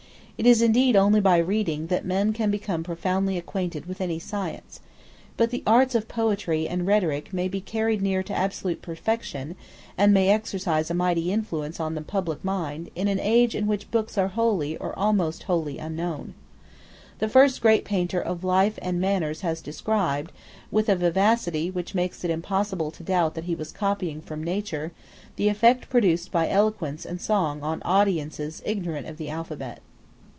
It 0.43 0.47
is 0.47 0.63
indeed 0.63 0.95
only 0.95 1.19
by 1.19 1.37
reading 1.37 1.85
that 1.93 2.03
men 2.03 2.33
can 2.33 2.49
become 2.49 2.81
profoundly 2.81 3.37
acquainted 3.37 3.85
with 3.85 4.01
any 4.01 4.17
science. 4.17 4.79
But 5.37 5.51
the 5.51 5.61
arts 5.67 5.93
of 5.93 6.07
poetry 6.07 6.67
and 6.67 6.87
rhetoric 6.87 7.31
may 7.31 7.47
be 7.47 7.61
carried 7.61 8.01
near 8.01 8.23
to 8.23 8.33
absolute 8.33 8.81
perfection, 8.81 9.55
and 9.99 10.15
may 10.15 10.29
exercise 10.29 10.89
a 10.89 10.95
mighty 10.95 11.31
influence 11.31 11.79
on 11.79 11.93
the 11.93 12.01
public 12.01 12.43
mind, 12.43 12.89
in 12.95 13.07
an 13.07 13.19
age 13.19 13.53
in 13.53 13.67
which 13.67 13.91
books 13.91 14.17
are 14.17 14.29
wholly 14.29 14.75
or 14.77 14.97
almost 14.97 15.43
wholly 15.43 15.77
unknown. 15.77 16.33
The 17.19 17.29
first 17.29 17.61
great 17.61 17.85
painter 17.85 18.19
of 18.19 18.43
life 18.43 18.79
and 18.81 18.99
manners 18.99 19.41
has 19.41 19.61
described, 19.61 20.31
with 20.71 20.89
a 20.89 20.95
vivacity 20.95 21.69
which 21.69 21.93
makes 21.93 22.23
it 22.23 22.31
impossible 22.31 22.89
to 22.89 23.03
doubt 23.03 23.35
that 23.35 23.43
he 23.43 23.53
was 23.53 23.71
copying 23.71 24.21
from 24.23 24.43
nature, 24.43 24.91
the 25.35 25.49
effect 25.49 25.87
produced 25.87 26.31
by 26.31 26.49
eloquence 26.49 27.05
and 27.05 27.21
song 27.21 27.61
on 27.61 27.79
audiences 27.85 28.63
ignorant 28.65 29.05
of 29.05 29.17
the 29.17 29.29
alphabet. 29.29 29.83